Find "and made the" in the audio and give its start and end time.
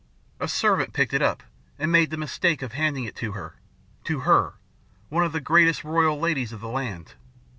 1.77-2.17